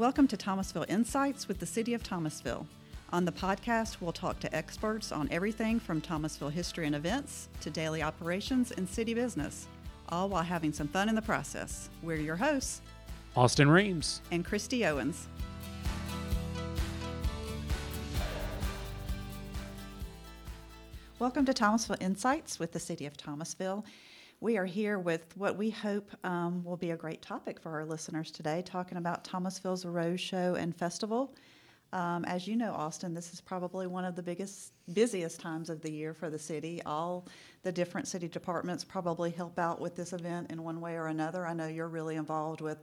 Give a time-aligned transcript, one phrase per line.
[0.00, 2.66] Welcome to Thomasville Insights with the City of Thomasville.
[3.12, 7.68] On the podcast, we'll talk to experts on everything from Thomasville history and events to
[7.68, 9.68] daily operations and city business,
[10.08, 11.90] all while having some fun in the process.
[12.02, 12.80] We're your hosts,
[13.36, 15.28] Austin Reams and Christy Owens.
[21.18, 23.84] Welcome to Thomasville Insights with the City of Thomasville.
[24.42, 27.84] We are here with what we hope um, will be a great topic for our
[27.84, 31.34] listeners today, talking about Thomasville's Rose Show and Festival.
[31.92, 35.82] Um, as you know, Austin, this is probably one of the biggest, busiest times of
[35.82, 36.80] the year for the city.
[36.86, 37.26] All
[37.64, 41.46] the different city departments probably help out with this event in one way or another.
[41.46, 42.78] I know you're really involved with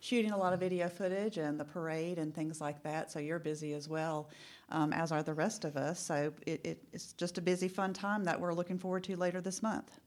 [0.00, 3.38] shooting a lot of video footage and the parade and things like that, so you're
[3.38, 4.30] busy as well,
[4.70, 6.00] um, as are the rest of us.
[6.00, 9.42] So it, it, it's just a busy, fun time that we're looking forward to later
[9.42, 10.00] this month.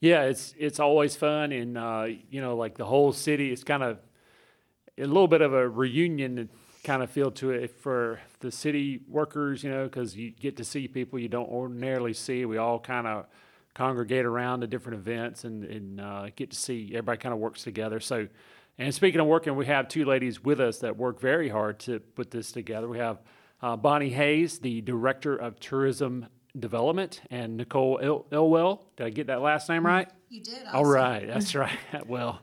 [0.00, 3.82] Yeah, it's it's always fun, and uh, you know, like the whole city, it's kind
[3.82, 3.98] of
[4.96, 6.48] a little bit of a reunion
[6.84, 10.64] kind of feel to it for the city workers, you know, because you get to
[10.64, 12.44] see people you don't ordinarily see.
[12.46, 13.26] We all kind of
[13.74, 17.62] congregate around the different events and, and uh, get to see everybody kind of works
[17.62, 18.00] together.
[18.00, 18.28] So,
[18.78, 22.00] and speaking of working, we have two ladies with us that work very hard to
[22.00, 22.88] put this together.
[22.88, 23.18] We have
[23.60, 26.26] uh, Bonnie Hayes, the director of tourism
[26.58, 28.86] Development and Nicole Il- Elwell.
[28.96, 30.08] Did I get that last name right?
[30.28, 30.66] You did.
[30.72, 31.78] All right, that's right.
[32.06, 32.40] well,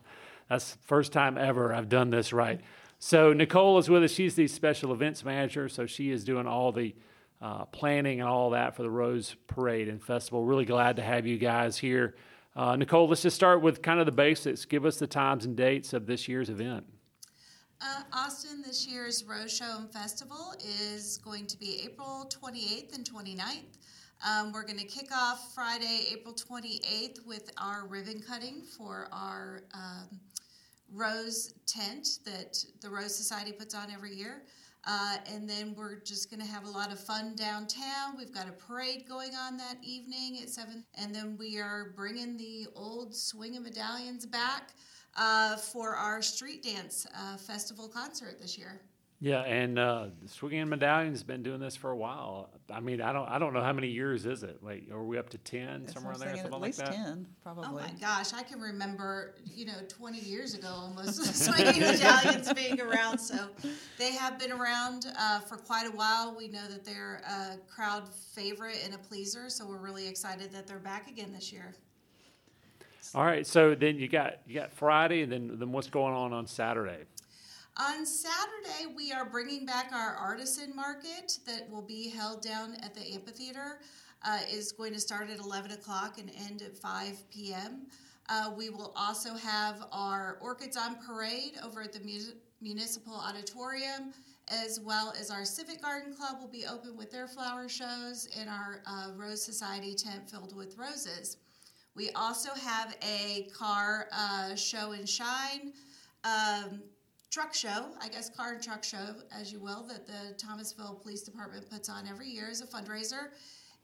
[0.50, 2.62] that's the first time ever I've done this right.
[3.00, 4.12] So Nicole is with us.
[4.12, 6.96] She's the special events manager, so she is doing all the
[7.42, 10.44] uh, planning and all that for the Rose Parade and Festival.
[10.44, 12.16] Really glad to have you guys here.
[12.56, 14.66] Uh, Nicole, let's just start with kind of the basics.
[14.66, 16.86] Give us the times and dates of this year's event.
[17.80, 23.08] Uh, Austin, this year's Rose Show and Festival is going to be April 28th and
[23.08, 23.77] 29th.
[24.26, 29.64] Um, we're going to kick off Friday, April 28th, with our ribbon cutting for our
[29.74, 30.20] um,
[30.92, 34.44] rose tent that the Rose Society puts on every year.
[34.86, 38.18] Uh, and then we're just going to have a lot of fun downtown.
[38.18, 40.84] We've got a parade going on that evening at 7.
[40.96, 44.72] And then we are bringing the old Swinging Medallions back
[45.16, 48.82] uh, for our street dance uh, festival concert this year.
[49.20, 52.50] Yeah, and uh, Swinging Medallion's been doing this for a while.
[52.74, 54.62] I mean, I don't, I don't know how many years is it.
[54.62, 56.94] Like, are we up to ten somewhere in there, something at like least that?
[56.94, 57.66] ten, probably.
[57.66, 62.82] Oh my gosh, I can remember, you know, 20 years ago almost Swinging Medallions being
[62.82, 63.20] around.
[63.20, 63.48] So
[63.98, 66.36] they have been around uh, for quite a while.
[66.38, 70.68] We know that they're a crowd favorite and a pleaser, so we're really excited that
[70.68, 71.74] they're back again this year.
[73.16, 76.34] All right, so then you got you got Friday, and then then what's going on
[76.34, 77.06] on Saturday?
[77.80, 82.96] On Saturday, we are bringing back our artisan market that will be held down at
[82.96, 83.80] the amphitheater.
[84.26, 87.86] Uh, is going to start at 11 o'clock and end at 5 p.m.
[88.30, 94.12] Uh, we will also have our Orchids on Parade over at the Mu- Municipal Auditorium,
[94.48, 98.50] as well as our Civic Garden Club will be open with their flower shows and
[98.50, 101.38] our uh, Rose Society tent filled with roses.
[101.94, 105.74] We also have a car uh, show and shine.
[106.24, 106.82] Um,
[107.30, 111.24] truck show, I guess car and truck show, as you will, that the Thomasville Police
[111.24, 113.30] Department puts on every year as a fundraiser.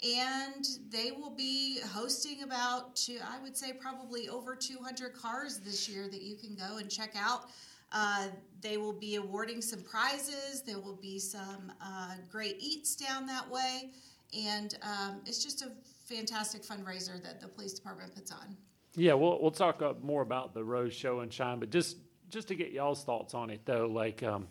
[0.04, 5.88] And they will be hosting about, two, I would say, probably over 200 cars this
[5.88, 7.46] year that you can go and check out.
[7.92, 8.28] Uh,
[8.60, 10.62] they will be awarding some prizes.
[10.66, 13.92] There will be some uh, great eats down that way.
[14.38, 15.72] And um, it's just a
[16.06, 18.58] fantastic fundraiser that the police department puts on.
[18.96, 21.98] Yeah, we'll we'll talk more about the Rose Show and Shine, but just
[22.34, 24.48] just to get y'all's thoughts on it though, like um,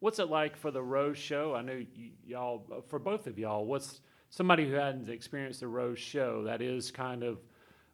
[0.00, 1.54] what's it like for the Rose Show?
[1.54, 1.84] I know
[2.26, 4.00] y'all, uh, for both of y'all, what's
[4.30, 6.44] somebody who hadn't experienced the Rose Show?
[6.44, 7.38] That is kind of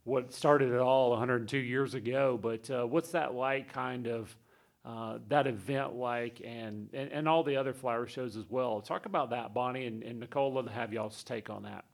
[0.04, 2.38] what started it all 102 years ago.
[2.40, 3.72] But uh, what's that like?
[3.72, 4.34] Kind of
[4.84, 8.80] uh, that event like, and, and and all the other flower shows as well.
[8.80, 11.84] Talk about that, Bonnie and, and Nicole, and have y'all's take on that.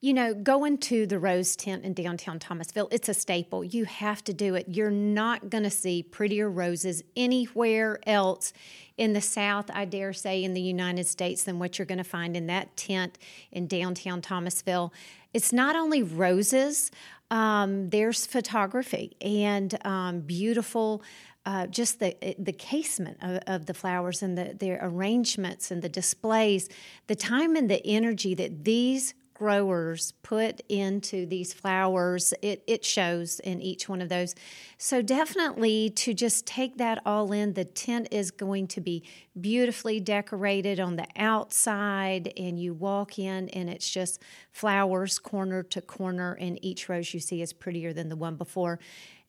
[0.00, 3.64] You know, going to the Rose Tent in downtown Thomasville, it's a staple.
[3.64, 4.66] You have to do it.
[4.68, 8.52] You're not going to see prettier roses anywhere else
[8.96, 12.04] in the South, I dare say, in the United States, than what you're going to
[12.04, 13.18] find in that tent
[13.50, 14.92] in downtown Thomasville.
[15.34, 16.92] It's not only roses,
[17.32, 21.02] um, there's photography and um, beautiful.
[21.44, 25.88] Uh, just the the casement of, of, the flowers and the their arrangements and the
[25.88, 26.68] displays,
[27.06, 33.38] the time and the energy that these growers put into these flowers, it, it shows
[33.40, 34.34] in each one of those.
[34.78, 39.04] So, definitely to just take that all in, the tent is going to be
[39.40, 44.20] beautifully decorated on the outside, and you walk in, and it's just
[44.50, 48.80] flowers corner to corner, and each rose you see is prettier than the one before.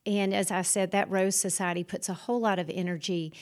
[0.06, 3.34] And as I said, that Rose Society puts a whole lot of energy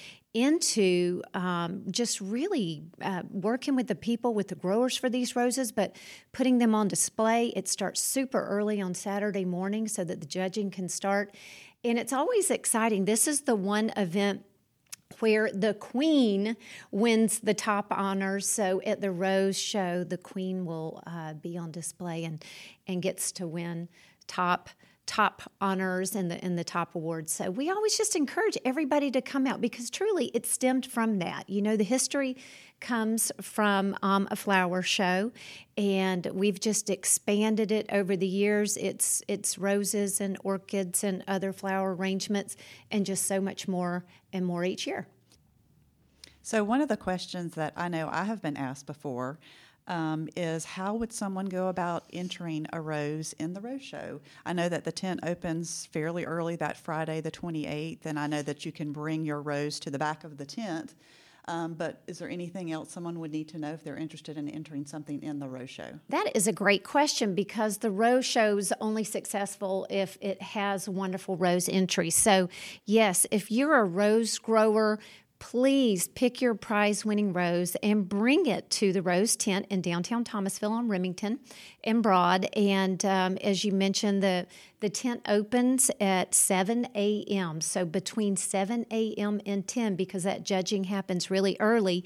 [0.44, 5.72] into um, just really uh, working with the people, with the growers for these roses,
[5.72, 5.96] but
[6.32, 7.48] putting them on display.
[7.56, 11.36] It starts super early on Saturday morning so that the judging can start.
[11.84, 13.06] And it's always exciting.
[13.06, 14.44] This is the one event
[15.20, 16.56] where the queen
[16.92, 18.48] wins the top honors.
[18.48, 22.44] So at the Rose Show, the queen will uh, be on display and,
[22.86, 23.90] and gets to win
[24.28, 24.70] top
[25.08, 27.34] top honors and the and the top awards.
[27.34, 31.50] So we always just encourage everybody to come out because truly it stemmed from that.
[31.50, 32.38] You know, the history
[32.80, 35.32] comes from um, a flower show,
[35.76, 38.78] and we've just expanded it over the years.
[38.78, 42.56] It's it's roses and orchids and other flower arrangements,
[42.92, 45.08] and just so much more and more each year.
[46.44, 49.40] So one of the questions that I know I have been asked before
[49.88, 54.22] um, is how would someone go about entering a rose in the rose show?
[54.46, 58.42] I know that the tent opens fairly early that Friday, the 28th, and I know
[58.42, 60.94] that you can bring your rose to the back of the tent.
[61.50, 64.50] Um, but is there anything else someone would need to know if they're interested in
[64.50, 66.00] entering something in the Rose Show?
[66.10, 70.90] That is a great question because the Rose Show is only successful if it has
[70.90, 72.16] wonderful rose entries.
[72.16, 72.50] So,
[72.86, 75.00] yes, if you're a rose grower,
[75.40, 80.24] please pick your prize winning rose and bring it to the Rose Tent in downtown
[80.24, 81.40] Thomasville on Remington
[81.84, 82.46] and Broad.
[82.56, 84.48] And um, as you mentioned, the,
[84.80, 87.62] the tent opens at 7 a.m.
[87.62, 89.42] So between 7 a.m.
[89.46, 92.04] and 10, because that judging happens really early,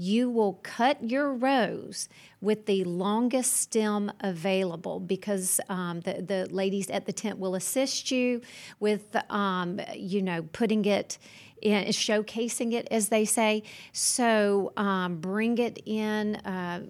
[0.00, 2.08] you will cut your rose
[2.40, 8.10] with the longest stem available because um, the, the ladies at the tent will assist
[8.10, 8.40] you
[8.78, 11.18] with, um, you know, putting it
[11.62, 13.62] in, showcasing it, as they say.
[13.92, 16.84] So um, bring it in, uh,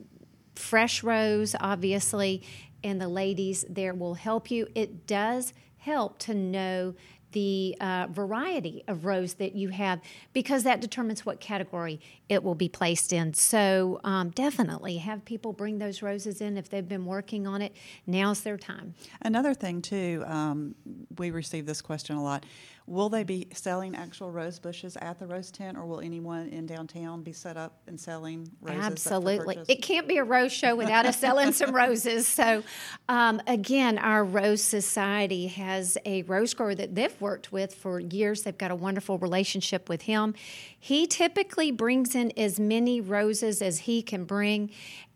[0.55, 2.43] fresh rose, obviously,
[2.85, 4.69] and the ladies there will help you.
[4.75, 6.95] It does help to know
[7.33, 10.01] the uh, variety of rose that you have
[10.33, 13.33] because that determines what category it will be placed in.
[13.35, 17.75] So um, definitely have people bring those roses in if they've been working on it.
[18.07, 18.95] Now's their time.
[19.23, 20.75] Another thing too, um,
[21.19, 22.45] we receive this question a lot.
[22.91, 26.67] Will they be selling actual rose bushes at the rose tent, or will anyone in
[26.67, 28.83] downtown be set up and selling roses?
[28.83, 29.61] Absolutely.
[29.69, 32.27] It can't be a rose show without us selling some roses.
[32.27, 32.65] So,
[33.09, 38.43] um, again, our Rose Society has a rose grower that they've worked with for years.
[38.43, 40.35] They've got a wonderful relationship with him.
[40.77, 44.69] He typically brings in as many roses as he can bring,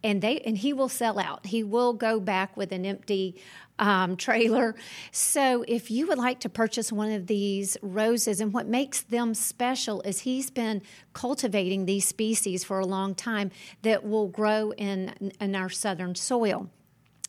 [0.04, 1.46] and they and he will sell out.
[1.46, 3.34] He will go back with an empty
[3.78, 4.74] um, trailer.
[5.10, 9.34] So, if you would like to purchase one of these roses, and what makes them
[9.34, 10.82] special is he's been
[11.12, 13.50] cultivating these species for a long time
[13.82, 16.70] that will grow in, in our southern soil.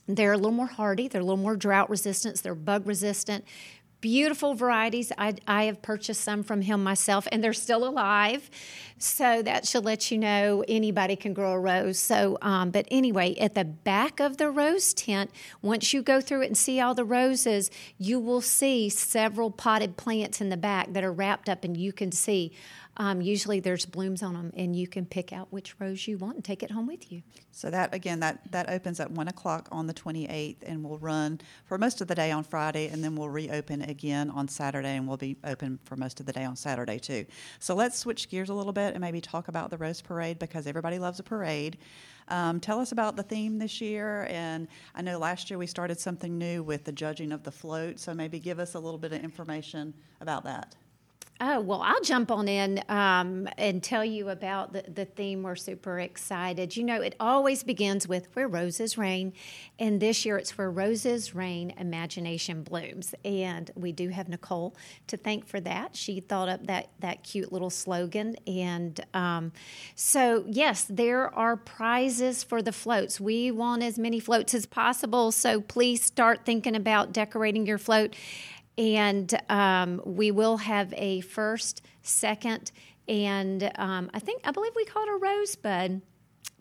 [0.08, 3.44] They're a little more hardy, they're a little more drought resistant, they're bug resistant
[4.06, 5.12] beautiful varieties.
[5.18, 8.52] I, I have purchased some from him myself, and they're still alive.
[9.00, 11.98] So that should let you know anybody can grow a rose.
[11.98, 15.32] So, um, but anyway, at the back of the rose tent,
[15.64, 19.98] once you go through it and see all the roses, you will see several potted
[19.98, 22.52] plants in the back that are wrapped up, and you can see
[22.98, 26.36] um, usually there's blooms on them, and you can pick out which rose you want
[26.36, 27.24] and take it home with you.
[27.52, 31.42] So that again, that that opens at one o'clock on the 28th, and we'll run
[31.66, 35.08] for most of the day on Friday, and then we'll reopen again on Saturday, and
[35.08, 37.26] we'll be open for most of the day on Saturday too.
[37.60, 40.68] So let's switch gears a little bit and maybe talk about the Rose Parade because
[40.68, 41.78] everybody loves a parade.
[42.28, 46.00] Um, tell us about the theme this year, and I know last year we started
[46.00, 48.00] something new with the judging of the float.
[48.00, 50.76] So maybe give us a little bit of information about that.
[51.42, 55.44] Oh, well, I'll jump on in um, and tell you about the, the theme.
[55.44, 56.78] We're super excited.
[56.78, 59.34] You know, it always begins with Where Roses Reign.
[59.78, 63.14] And this year it's Where Roses Reign, Imagination Blooms.
[63.26, 64.78] And we do have Nicole
[65.08, 65.98] to thank for that.
[65.98, 68.38] She thought up that, that cute little slogan.
[68.48, 69.52] And um,
[69.94, 73.20] so, yes, there are prizes for the floats.
[73.20, 75.34] We want as many floats as possible.
[75.34, 78.16] So please start thinking about decorating your float
[78.78, 82.72] and um, we will have a first, second,
[83.08, 86.02] and um, I think I believe we call it a rosebud.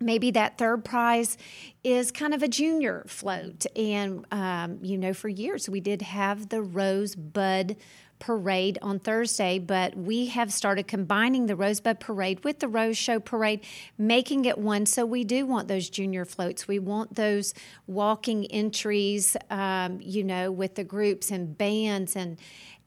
[0.00, 1.38] Maybe that third prize
[1.85, 6.49] is kind of a junior float, and um, you know, for years we did have
[6.49, 7.76] the rosebud
[8.25, 13.21] parade on Thursday, but we have started combining the Rosebud Parade with the Rose Show
[13.21, 13.61] Parade,
[13.99, 14.87] making it one.
[14.87, 16.66] So we do want those junior floats.
[16.66, 17.52] We want those
[17.87, 22.38] walking entries, um, you know, with the groups and bands and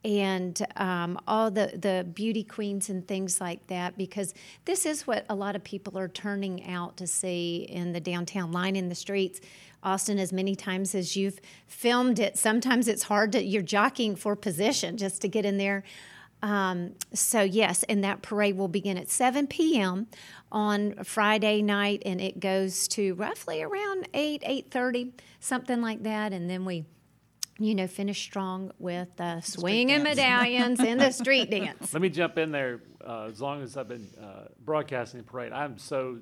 [0.06, 4.34] and um, all the, the beauty queens and things like that because
[4.66, 8.52] this is what a lot of people are turning out to see in the downtown
[8.52, 9.42] line in the streets
[9.84, 14.36] Austin, as many times as you've filmed it, sometimes it's hard to, you're jockeying for
[14.36, 15.84] position just to get in there.
[16.44, 20.08] Um, so yes, and that parade will begin at 7 p.m.
[20.52, 26.50] on Friday night, and it goes to roughly around 8, 8.30, something like that, and
[26.50, 26.86] then we
[27.60, 30.18] you know, finish strong with uh, swinging dance.
[30.18, 31.94] medallions and the street dance.
[31.94, 32.82] Let me jump in there.
[33.06, 36.20] Uh, as long as I've been uh, broadcasting the parade, I'm so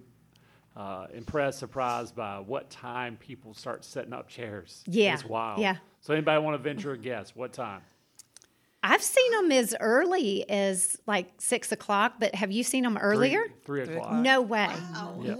[0.75, 4.83] uh, impressed, surprised by what time people start setting up chairs.
[4.85, 5.59] Yeah, it's wild.
[5.59, 5.77] yeah.
[6.01, 7.35] So anybody want to venture a guess?
[7.35, 7.81] What time?
[8.87, 13.43] I've seen them as early as like six o'clock, but have you seen them earlier?
[13.65, 14.13] Three o'clock.
[14.13, 14.67] No way.
[14.67, 15.19] Wow.
[15.23, 15.39] Yep.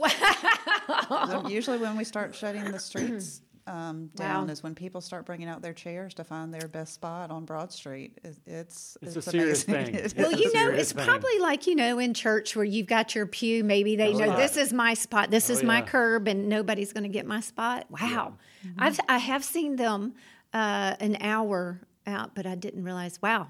[1.30, 4.52] So Usually, when we start shutting the streets um, down, Wow.
[4.52, 7.72] is when people start bringing out their chairs to find their best spot on Broad
[7.72, 8.18] Street.
[8.24, 9.86] It- It's It's a serious amazing.
[9.86, 9.96] thing.
[10.02, 11.04] It It's Well, you know, it's thing.
[11.06, 14.26] probably like, you know, in church where you've got your pew, maybe they Oh, know
[14.26, 14.36] yeah.
[14.38, 15.86] this is my spot, this Oh, is my yeah.
[15.86, 17.88] curb, and nobody's going to get my spot.
[17.90, 18.34] Wow.
[18.78, 20.14] I've, I have seen them
[20.54, 23.48] uh, an hour out, but I didn't realize, wow,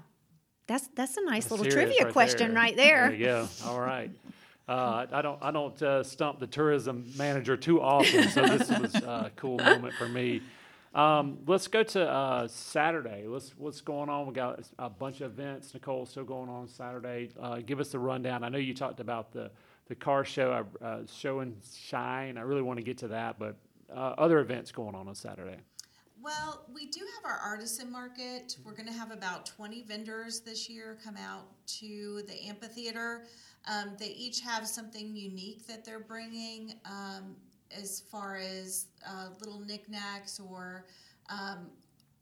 [0.66, 3.08] that's, that's a nice little Serious trivia question right there.
[3.10, 3.48] There you go.
[3.66, 4.10] All right.
[4.68, 8.94] Uh, I don't I don't uh, stump the tourism manager too often, so this was
[8.96, 10.42] a cool moment for me.
[10.92, 13.26] Um, let's go to uh, Saturday.
[13.28, 14.26] Let's what's going on?
[14.26, 15.72] We got a bunch of events.
[15.72, 17.28] Nicole still going on Saturday.
[17.40, 18.42] Uh, give us the rundown.
[18.42, 19.50] I know you talked about the
[19.88, 22.36] the car show, uh, show and shine.
[22.36, 23.56] I really want to get to that, but
[23.94, 25.58] uh, other events going on on Saturday.
[26.20, 28.56] Well, we do have our artisan market.
[28.64, 31.44] We're going to have about 20 vendors this year come out
[31.78, 33.26] to the amphitheater.
[33.66, 37.34] Um, they each have something unique that they're bringing um,
[37.76, 40.86] as far as uh, little knickknacks or
[41.30, 41.66] um,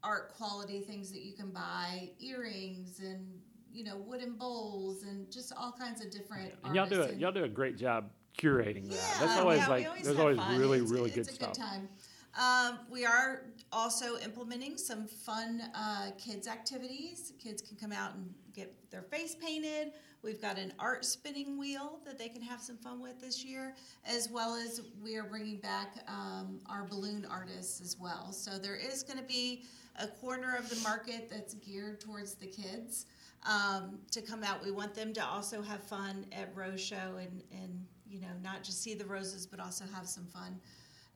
[0.03, 3.27] art quality things that you can buy, earrings and
[3.71, 6.51] you know wooden bowls and just all kinds of different.
[6.63, 8.95] And y'all do a, y'all do a great job curating that.
[8.95, 10.57] yeah, That's always yeah, like always there's always fun.
[10.59, 11.53] really It's- really good it's a stuff.
[11.53, 11.89] Good time.
[12.37, 17.31] Um, we are also implementing some fun uh, kids activities.
[17.41, 19.93] Kids can come out and get their face painted.
[20.21, 23.75] We've got an art spinning wheel that they can have some fun with this year,
[24.05, 28.31] as well as we are bringing back um, our balloon artists as well.
[28.31, 29.63] So there is going to be
[29.99, 33.05] a corner of the market that's geared towards the kids
[33.47, 34.63] um, to come out.
[34.63, 38.63] We want them to also have fun at Rose Show and, and you know not
[38.63, 40.59] just see the roses, but also have some fun.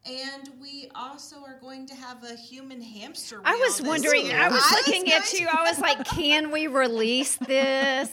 [0.05, 3.41] And we also are going to have a human hamster.
[3.43, 4.27] I was wondering.
[4.27, 4.39] year.
[4.39, 5.47] I was looking going at to- you.
[5.51, 8.09] I was like, "Can we release this?"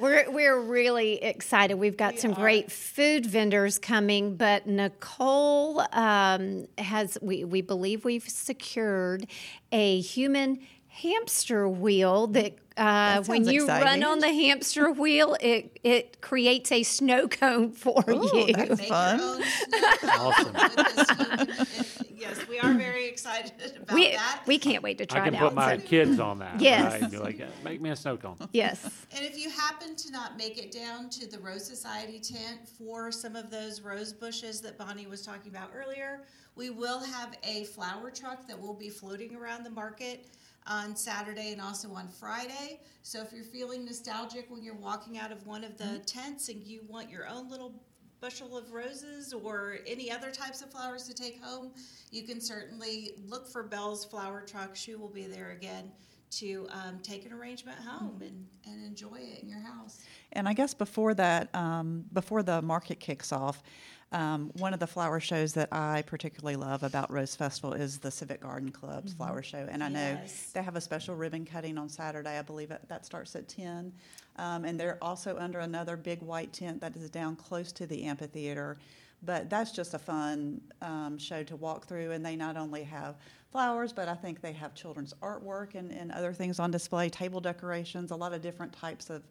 [0.00, 1.74] We're we're really excited.
[1.74, 2.36] We've got We some are.
[2.36, 7.18] great food vendors coming, but Nicole um, has.
[7.20, 9.26] We we believe we've secured
[9.70, 10.60] a human
[11.02, 12.54] hamster wheel that.
[12.76, 17.72] Uh, when sounds you run on the hamster wheel, it it creates a snow cone
[17.72, 18.52] for Ooh, you.
[18.52, 19.18] that's fun.
[19.18, 20.52] your own snow cone Awesome.
[20.52, 23.52] with this human- it- Yes, we are very excited
[23.82, 24.42] about We that.
[24.46, 25.22] we can't wait to try it.
[25.22, 25.54] I can it put out.
[25.54, 26.60] my kids on that.
[26.60, 26.92] Yes.
[26.92, 27.02] Right?
[27.02, 28.36] And be like, make me a snow cone.
[28.52, 28.84] yes.
[29.16, 33.10] And if you happen to not make it down to the Rose Society tent for
[33.10, 36.22] some of those rose bushes that Bonnie was talking about earlier,
[36.54, 40.26] we will have a flower truck that will be floating around the market
[40.68, 42.80] on Saturday and also on Friday.
[43.02, 46.62] So if you're feeling nostalgic when you're walking out of one of the tents and
[46.62, 47.82] you want your own little
[48.20, 51.70] bushel of roses or any other types of flowers to take home,
[52.10, 54.76] you can certainly look for Bell's Flower Truck.
[54.76, 55.90] She will be there again
[56.30, 60.02] to um, take an arrangement home and, and enjoy it in your house.
[60.32, 63.62] And I guess before that, um, before the market kicks off,
[64.12, 68.10] um, one of the flower shows that I particularly love about Rose Festival is the
[68.10, 69.66] Civic Garden Club's flower show.
[69.70, 70.50] And I know Yes.
[70.54, 72.38] they have a special ribbon cutting on Saturday.
[72.38, 73.92] I believe it, that starts at 10.
[74.36, 78.04] Um, and they're also under another big white tent that is down close to the
[78.04, 78.78] amphitheater.
[79.22, 82.12] But that's just a fun um, show to walk through.
[82.12, 83.16] And they not only have
[83.50, 87.40] flowers, but I think they have children's artwork and, and other things on display, table
[87.40, 89.22] decorations, a lot of different types of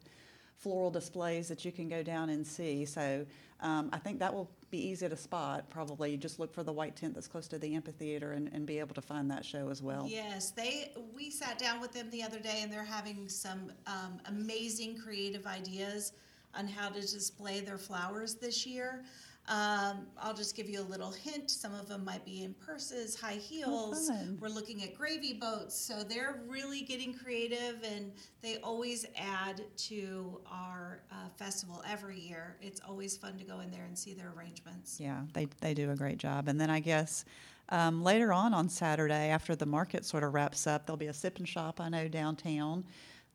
[0.58, 2.84] floral displays that you can go down and see.
[2.84, 3.24] So
[3.60, 5.70] um, I think that will be easy to spot.
[5.70, 8.78] Probably just look for the white tent that's close to the amphitheater and, and be
[8.78, 10.06] able to find that show as well.
[10.08, 10.92] Yes, they.
[11.14, 15.46] We sat down with them the other day, and they're having some um, amazing creative
[15.46, 16.12] ideas
[16.54, 19.04] on how to display their flowers this year.
[19.48, 21.50] Um, I'll just give you a little hint.
[21.50, 24.08] Some of them might be in purses, high heels.
[24.08, 24.36] fun.
[24.40, 28.12] We're looking at gravy boats, so they're really getting creative, and
[28.42, 32.56] they always add to our uh, festival every year.
[32.60, 35.00] It's always fun to go in there and see their arrangements.
[35.00, 36.48] Yeah, they, they do a great job.
[36.48, 37.24] And then I guess
[37.70, 41.14] um, later on on Saturday, after the market sort of wraps up, there'll be a
[41.14, 42.84] sip and shop, I know, downtown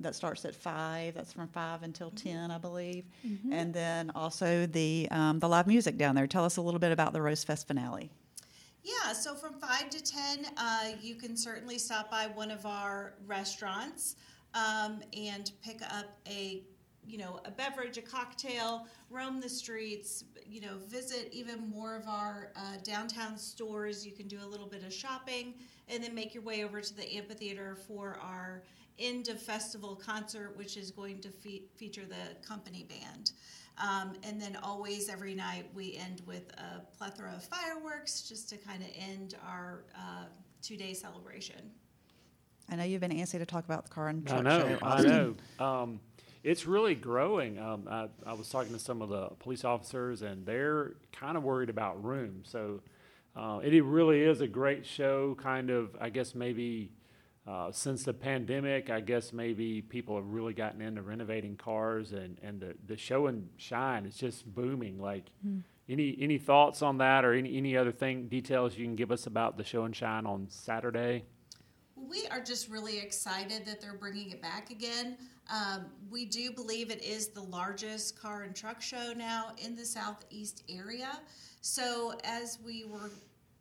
[0.04, 1.14] that starts at 5.
[1.14, 3.06] That's from 5 until 10, I believe.
[3.52, 6.28] And then also the, um, the live music down there.
[6.28, 8.10] Tell us a little bit about the Rose Fest finale.
[8.84, 13.14] Yeah, so from 5 to 10, uh, you can certainly stop by one of our
[13.26, 14.16] restaurants.
[14.54, 16.62] um, and pick up a
[17.06, 22.08] you know a beverage, a cocktail, roam the streets, you know, visit even more of
[22.08, 24.06] our uh, downtown stores.
[24.06, 25.56] You can do a little bit of shopping,
[25.90, 28.64] and then make your way over to the amphitheater for our
[29.00, 33.32] end of festival concert, which is going to fe- feature the company band.
[33.82, 38.58] Um, and then always every night we end with a plethora of fireworks just to
[38.58, 40.26] kind of end our uh,
[40.62, 41.72] two day celebration.
[42.70, 44.86] I know you've been antsy to talk about the car and I truck know, show.
[44.86, 45.36] I know.
[45.60, 46.00] Um,
[46.44, 47.58] it's really growing.
[47.58, 51.44] Um, I, I was talking to some of the police officers, and they're kind of
[51.44, 52.44] worried about room.
[52.44, 52.82] So
[53.36, 55.36] uh, it really is a great show.
[55.36, 56.92] Kind of, I guess maybe
[57.46, 62.38] uh, since the pandemic, I guess maybe people have really gotten into renovating cars, and,
[62.42, 65.00] and the, the show and shine is just booming.
[65.00, 65.26] Like,
[65.90, 69.28] any any thoughts on that, or any any other thing details you can give us
[69.28, 71.26] about the show and shine on Saturday?
[71.98, 75.18] We are just really excited that they're bringing it back again.
[75.52, 79.86] Um, we do believe it is the largest car and truck show now in the
[79.86, 81.20] southeast area.
[81.62, 83.10] So, as we were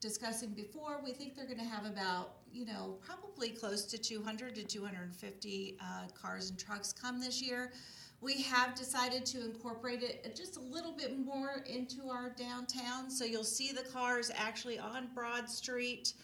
[0.00, 4.54] discussing before, we think they're going to have about, you know, probably close to 200
[4.56, 7.72] to 250 uh, cars and trucks come this year.
[8.20, 13.10] We have decided to incorporate it just a little bit more into our downtown.
[13.10, 16.14] So, you'll see the cars actually on Broad Street.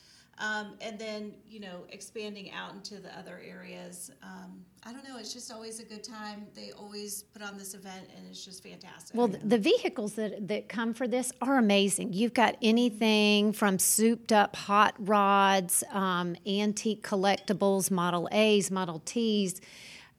[0.41, 4.13] Um, and then, you know, expanding out into the other areas.
[4.23, 6.47] Um, I don't know, it's just always a good time.
[6.55, 9.17] They always put on this event and it's just fantastic.
[9.17, 12.13] Well, the vehicles that, that come for this are amazing.
[12.13, 19.61] You've got anything from souped up hot rods, um, antique collectibles, Model A's, Model T's,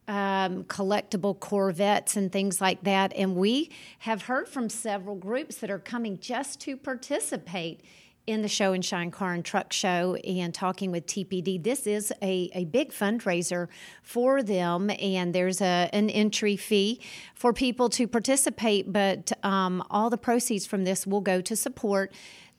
[0.06, 3.14] um, collectible Corvettes, and things like that.
[3.16, 7.80] And we have heard from several groups that are coming just to participate
[8.26, 11.62] in the Show and Shine Car and Truck Show and talking with TPD.
[11.62, 13.68] This is a, a big fundraiser
[14.02, 17.00] for them, and there's a, an entry fee
[17.34, 22.12] for people to participate, but um, all the proceeds from this will go to support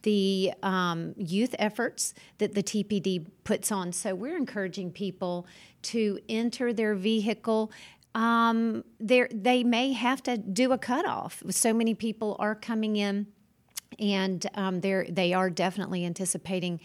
[0.04, 3.92] the um, youth efforts that the TPD puts on.
[3.92, 5.46] So we're encouraging people
[5.84, 7.72] to enter their vehicle.
[8.16, 11.44] Um, they may have to do a cutoff.
[11.50, 13.28] So many people are coming in
[14.00, 16.80] and um, they are definitely anticipating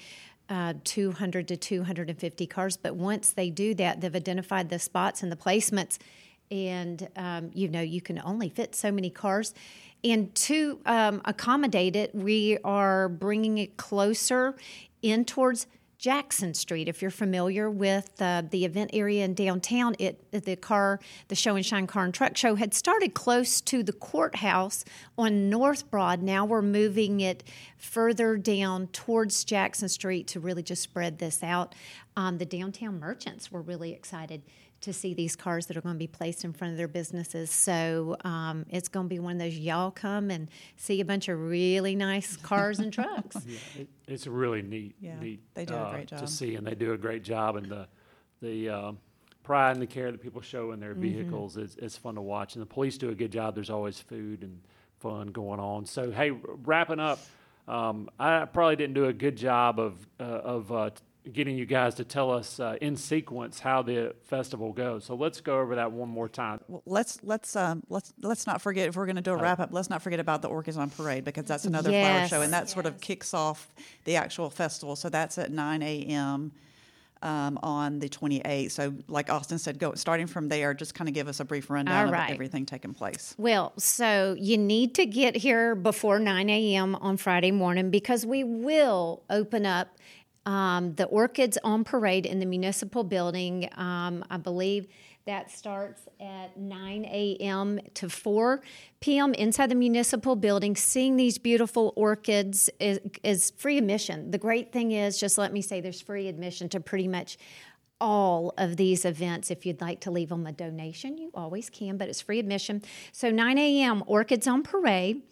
[0.49, 2.77] uh, 200 to 250 cars.
[2.77, 5.99] But once they do that, they've identified the spots and the placements,
[6.51, 9.55] and um, you know you can only fit so many cars.
[10.05, 14.55] And to um, accommodate it, we are bringing it closer
[15.03, 15.67] in towards
[15.99, 16.89] Jackson Street.
[16.89, 21.57] If you're familiar with uh, the event area in downtown, it the car, the Show
[21.57, 24.85] and Shine Car and Truck Show had started close to the courthouse
[25.17, 26.23] on North Broad.
[26.23, 27.43] Now we're moving it
[27.77, 31.75] further down towards Jackson Street to really just spread this out.
[32.17, 34.43] Um, the downtown merchants were really excited
[34.87, 37.51] to see these cars that are going to be placed in front of their businesses.
[37.51, 41.29] So um, it's going to be one of those y'all come and see a bunch
[41.29, 43.37] of really nice cars and trucks.
[43.47, 45.41] Yeah, it, it's really neat, Yeah, neat.
[45.55, 46.19] they do a uh, great job.
[46.21, 47.87] to see, and they do a great job, and the
[48.43, 48.99] the um,
[49.43, 51.03] pride and the care that people show in their Mm-hmm.
[51.03, 53.55] vehicles is is fun to watch, and the police do a good job.
[53.55, 54.61] There's always food and
[55.01, 55.85] fun going on.
[55.87, 57.19] So hey, wrapping up,
[57.69, 60.91] um, I probably didn't do a good job of uh, of uh,
[61.33, 65.05] getting you guys to tell us uh, in sequence how the festival goes.
[65.05, 66.61] So let's go over that one more time.
[66.69, 69.61] Well, let's let's um, let's let's not forget if we're going to do a wrap
[69.61, 69.71] up.
[69.73, 72.69] Let's not forget about the Orchids on Parade because that's another flower show, and that
[72.71, 73.69] sort of kicks off
[74.05, 74.97] the actual festival.
[74.97, 76.53] So that's at nine a.m.
[77.23, 78.71] Um, on the 28th.
[78.73, 80.75] So, like Austin said, go starting from there.
[80.75, 83.35] Just kind of give us a brief rundown All of everything taking place.
[83.39, 86.95] Well, so you need to get here before 9 a.m.
[86.97, 89.97] on Friday morning because we will open up
[90.47, 93.69] um, the Orchids on Parade in the municipal building.
[93.77, 94.87] Um, I believe
[95.27, 97.81] that starts at 9 a.m.
[97.95, 98.63] to 4
[99.01, 99.35] p.m.
[99.35, 100.77] inside the municipal building.
[100.77, 104.31] Seeing these beautiful orchids is, is free admission.
[104.31, 107.39] The great thing is, just let me say, there's free admission to pretty much
[108.01, 109.51] all of these events.
[109.51, 112.83] If you'd like to leave them a donation, you always can, but it's free admission.
[113.11, 114.05] So 9 a.m.
[114.07, 115.23] Orchids on Parade.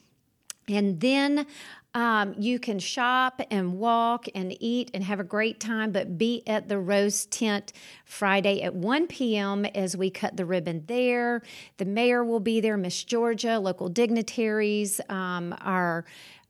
[0.66, 1.46] And then
[1.94, 6.42] um, you can shop and walk and eat and have a great time, but be
[6.46, 7.72] at the Rose Tent
[8.04, 9.64] Friday at 1 p.m.
[9.64, 11.42] as we cut the ribbon there.
[11.76, 16.04] The mayor will be there, Miss Georgia, local dignitaries, um, our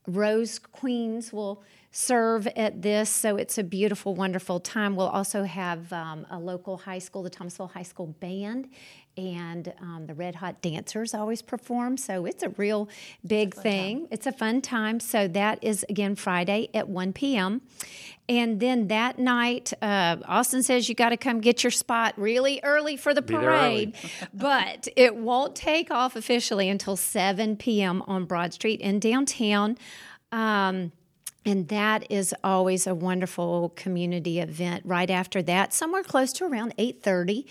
[0.07, 3.09] Rose Queens will serve at this.
[3.09, 4.95] So it's a beautiful, wonderful time.
[4.95, 8.67] We'll also have um, a local high school, the Thomasville High School Band,
[9.17, 11.97] and um, the Red Hot Dancers always perform.
[11.97, 12.89] So it's a real
[13.25, 13.99] big it's a thing.
[13.99, 14.07] Time.
[14.11, 14.99] It's a fun time.
[14.99, 17.61] So that is again Friday at 1 p.m.
[18.27, 22.59] And then that night, uh, Austin says you got to come get your spot really
[22.63, 23.95] early for the parade,
[24.33, 28.01] but it won't take off officially until 7 p.m.
[28.07, 29.77] on Broad Street in downtown.
[30.31, 30.91] Um,
[31.45, 36.75] and that is always a wonderful community event right after that somewhere close to around
[36.77, 37.45] 8.30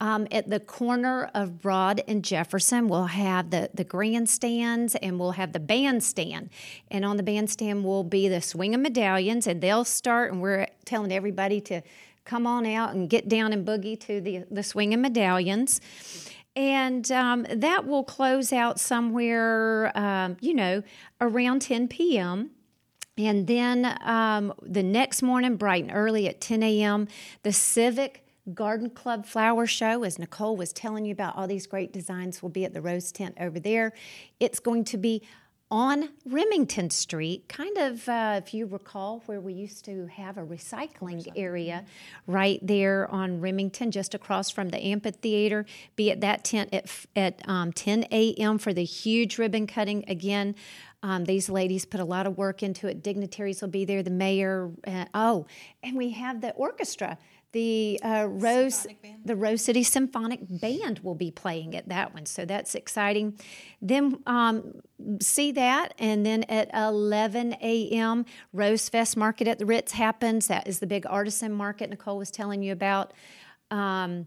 [0.00, 5.32] um, at the corner of Broad and Jefferson, we'll have the, the grandstands and we'll
[5.32, 6.50] have the bandstand.
[6.90, 11.12] And on the bandstand will be the swinging medallions, and they'll start, and we're telling
[11.12, 11.82] everybody to
[12.24, 15.80] come on out and get down and boogie to the, the swinging medallions.
[16.54, 20.82] And um, that will close out somewhere, um, you know,
[21.20, 22.50] around 10 p.m.
[23.18, 27.08] And then um, the next morning, bright and early at 10 a.m.,
[27.42, 31.92] the Civic Garden Club Flower Show, as Nicole was telling you about all these great
[31.92, 33.92] designs, will be at the Rose Tent over there.
[34.38, 35.22] It's going to be
[35.68, 40.44] on Remington Street, kind of, uh, if you recall, where we used to have a
[40.44, 41.84] recycling area
[42.28, 45.66] right there on Remington, just across from the amphitheater.
[45.96, 48.58] Be at that tent at, at um, 10 a.m.
[48.58, 50.04] for the huge ribbon cutting.
[50.06, 50.54] Again,
[51.02, 53.02] um, these ladies put a lot of work into it.
[53.02, 54.70] Dignitaries will be there, the mayor.
[54.86, 55.46] Uh, oh,
[55.82, 57.18] and we have the orchestra
[57.56, 58.86] the uh, Rose,
[59.24, 63.38] the Rose City Symphonic Band will be playing at that one, so that's exciting.
[63.80, 64.74] Then um,
[65.22, 70.48] see that, and then at 11 a.m., Rose Fest Market at the Ritz happens.
[70.48, 73.14] That is the big artisan market Nicole was telling you about.
[73.70, 74.26] Um,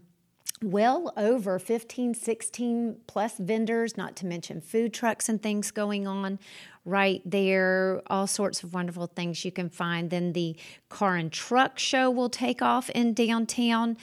[0.62, 6.38] well over 15, 16 plus vendors, not to mention food trucks and things going on
[6.84, 8.02] right there.
[8.08, 10.10] All sorts of wonderful things you can find.
[10.10, 10.56] Then the
[10.88, 13.96] car and truck show will take off in downtown.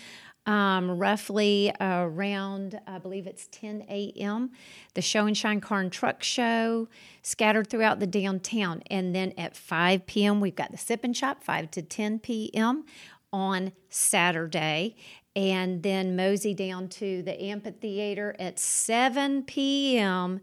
[0.46, 4.52] Um, roughly around, I believe it's 10 a.m.
[4.94, 6.88] The Show and Shine Car and Truck Show
[7.22, 8.82] scattered throughout the downtown.
[8.90, 12.86] And then at 5 p.m., we've got the Sip and Shop, 5 to 10 p.m.
[13.34, 14.96] on Saturday
[15.38, 20.40] and then mosey down to the amphitheater at 7 p.m.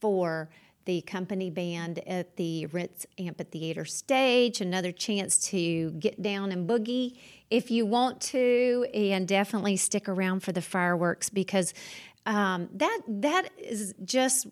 [0.00, 0.48] for
[0.86, 4.60] the company band at the Ritz Amphitheater stage.
[4.60, 7.18] Another chance to get down and boogie
[7.50, 11.74] if you want to, and definitely stick around for the fireworks because
[12.24, 14.48] um, that that is just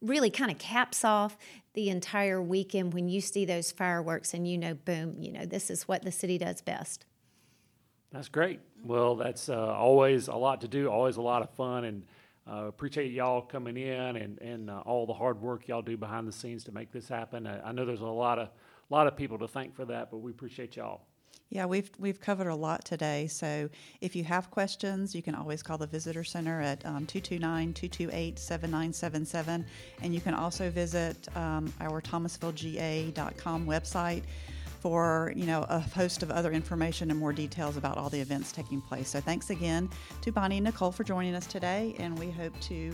[0.00, 1.36] really kind of caps off
[1.74, 5.70] the entire weekend when you see those fireworks and you know, boom, you know, this
[5.70, 7.04] is what the city does best.
[8.10, 8.60] That's great.
[8.84, 12.02] Well, that's uh, always a lot to do, always a lot of fun, and
[12.50, 16.26] uh, appreciate y'all coming in and, and uh, all the hard work y'all do behind
[16.26, 17.46] the scenes to make this happen.
[17.46, 18.48] I, I know there's a lot of
[18.88, 21.02] lot of people to thank for that, but we appreciate y'all.
[21.50, 23.26] Yeah, we've we've covered a lot today.
[23.26, 23.68] So
[24.00, 29.64] if you have questions, you can always call the Visitor Center at um, 229-228-7977.
[30.02, 34.22] And you can also visit um, our thomasvillega.com website
[34.80, 38.52] for you know a host of other information and more details about all the events
[38.52, 39.08] taking place.
[39.08, 39.88] So thanks again
[40.22, 42.92] to Bonnie and Nicole for joining us today, and we hope to.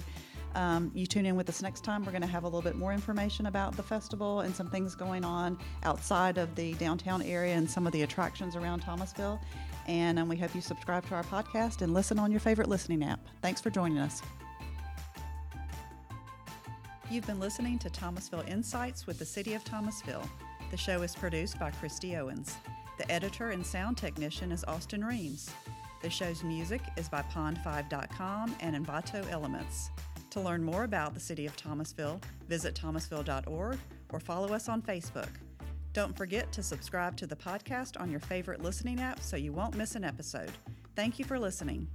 [0.54, 2.02] Um, you tune in with us next time.
[2.02, 4.94] We're going to have a little bit more information about the festival and some things
[4.94, 9.38] going on outside of the downtown area and some of the attractions around Thomasville.
[9.86, 13.04] And um, we hope you subscribe to our podcast and listen on your favorite listening
[13.04, 13.20] app.
[13.42, 14.22] Thanks for joining us.
[17.10, 20.28] You've been listening to Thomasville Insights with the City of Thomasville.
[20.70, 22.56] The show is produced by Christy Owens.
[22.98, 25.50] The editor and sound technician is Austin Reams.
[26.02, 29.90] The show's music is by Pond5.com and Envato Elements.
[30.30, 33.78] To learn more about the City of Thomasville, visit thomasville.org
[34.10, 35.28] or follow us on Facebook.
[35.92, 39.76] Don't forget to subscribe to the podcast on your favorite listening app so you won't
[39.76, 40.50] miss an episode.
[40.94, 41.88] Thank you for listening.